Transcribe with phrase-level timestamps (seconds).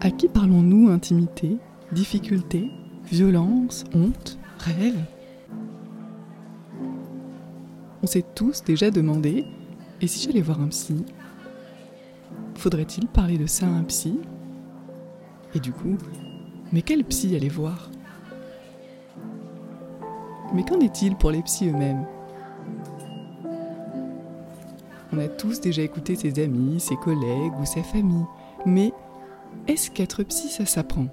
[0.00, 1.56] À qui parlons-nous intimité,
[1.90, 2.70] difficulté,
[3.10, 4.98] violence, honte, rêve?
[8.02, 9.46] On s'est tous déjà demandé
[10.00, 11.04] et si j'allais voir un psy?
[12.54, 14.20] Faudrait-il parler de ça à un psy?
[15.54, 15.96] Et du coup,
[16.72, 17.90] mais quel psy aller voir?
[20.54, 22.04] Mais qu'en est-il pour les psys eux-mêmes?
[25.12, 28.26] On a tous déjà écouté ses amis, ses collègues ou sa famille,
[28.66, 28.92] mais
[29.68, 31.06] est-ce qu'être psy, ça s'apprend?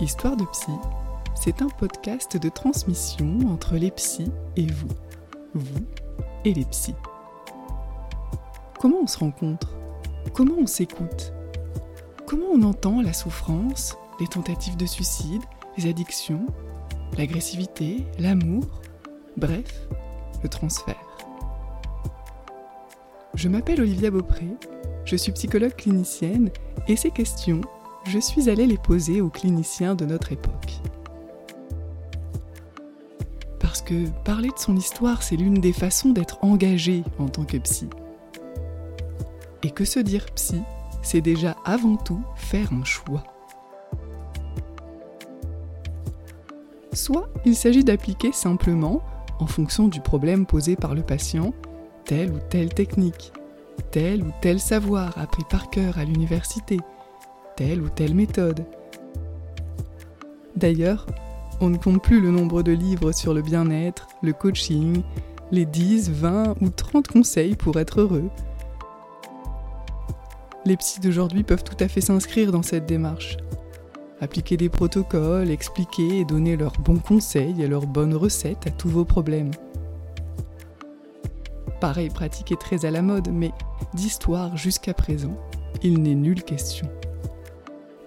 [0.00, 0.72] Histoire de psy,
[1.34, 4.88] c'est un podcast de transmission entre les psys et vous,
[5.54, 5.84] vous
[6.44, 6.94] et les psys.
[8.80, 9.74] Comment on se rencontre?
[10.34, 11.32] Comment on s'écoute?
[12.26, 15.42] Comment on entend la souffrance, les tentatives de suicide,
[15.76, 16.46] les addictions,
[17.16, 18.64] l'agressivité, l'amour,
[19.36, 19.88] bref,
[20.42, 20.96] le transfert.
[23.34, 24.46] Je m'appelle Olivia Beaupré,
[25.04, 26.50] je suis psychologue clinicienne
[26.88, 27.60] et ces questions,
[28.04, 30.80] je suis allée les poser aux cliniciens de notre époque.
[33.58, 37.56] Parce que parler de son histoire, c'est l'une des façons d'être engagé en tant que
[37.58, 37.88] psy.
[39.62, 40.60] Et que se dire psy,
[41.02, 43.22] c'est déjà avant tout faire un choix.
[46.92, 49.02] Soit il s'agit d'appliquer simplement,
[49.38, 51.54] en fonction du problème posé par le patient,
[52.04, 53.32] telle ou telle technique,
[53.90, 56.78] tel ou tel savoir appris par cœur à l'université,
[57.56, 58.64] telle ou telle méthode.
[60.56, 61.06] D'ailleurs,
[61.60, 65.02] on ne compte plus le nombre de livres sur le bien-être, le coaching,
[65.50, 68.30] les 10, 20 ou 30 conseils pour être heureux,
[70.64, 73.36] les psys d'aujourd'hui peuvent tout à fait s'inscrire dans cette démarche.
[74.20, 78.88] Appliquer des protocoles, expliquer et donner leurs bons conseils et leurs bonnes recettes à tous
[78.88, 79.50] vos problèmes.
[81.80, 83.50] Pareil pratique est très à la mode, mais
[83.94, 85.36] d'histoire jusqu'à présent,
[85.82, 86.88] il n'est nulle question.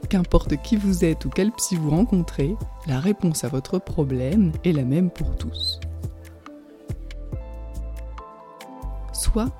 [0.09, 2.55] Qu'importe qui vous êtes ou quel psy vous rencontrez,
[2.87, 5.79] la réponse à votre problème est la même pour tous.
[9.13, 9.51] Soit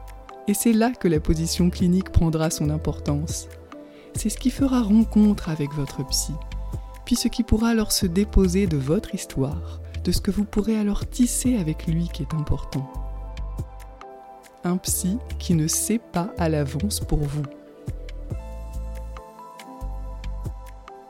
[0.47, 3.47] et c'est là que la position clinique prendra son importance.
[4.13, 6.33] C'est ce qui fera rencontre avec votre psy,
[7.03, 10.77] puis ce qui pourra alors se déposer de votre histoire, de ce que vous pourrez
[10.77, 12.87] alors tisser avec lui qui est important.
[14.67, 17.43] Un psy qui ne sait pas à l'avance pour vous.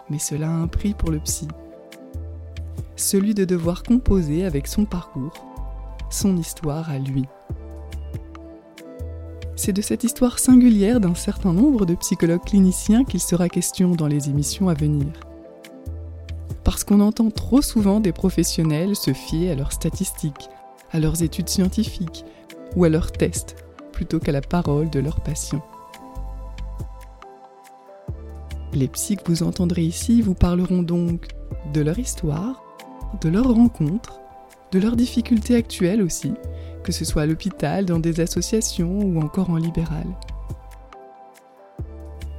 [0.09, 1.47] Mais cela a un prix pour le psy.
[2.97, 5.31] Celui de devoir composer avec son parcours,
[6.09, 7.23] son histoire à lui.
[9.55, 14.07] C'est de cette histoire singulière d'un certain nombre de psychologues cliniciens qu'il sera question dans
[14.07, 15.07] les émissions à venir.
[16.65, 20.49] Parce qu'on entend trop souvent des professionnels se fier à leurs statistiques,
[20.91, 22.25] à leurs études scientifiques
[22.75, 23.55] ou à leurs tests,
[23.91, 25.65] plutôt qu'à la parole de leurs patients.
[28.73, 31.27] Les psys que vous entendrez ici vous parleront donc
[31.73, 32.61] de leur histoire,
[33.21, 34.19] de leurs rencontres,
[34.71, 36.33] de leurs difficultés actuelles aussi,
[36.83, 40.05] que ce soit à l'hôpital, dans des associations ou encore en libéral.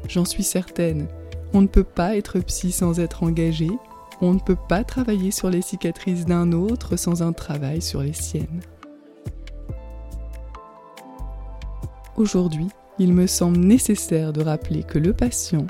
[0.09, 1.09] J'en suis certaine,
[1.53, 3.71] on ne peut pas être psy sans être engagé,
[4.21, 8.13] on ne peut pas travailler sur les cicatrices d'un autre sans un travail sur les
[8.13, 8.61] siennes.
[12.17, 12.69] Aujourd'hui,
[12.99, 15.67] il me semble nécessaire de rappeler que le patient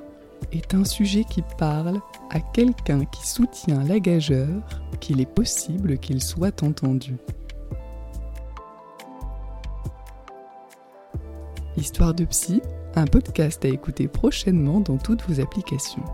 [0.52, 4.62] est un sujet qui parle à quelqu'un qui soutient l'agageur
[5.00, 7.16] qu'il est possible qu'il soit entendu.
[11.76, 12.62] Histoire de psy,
[12.94, 16.04] un podcast à écouter prochainement dans toutes vos applications.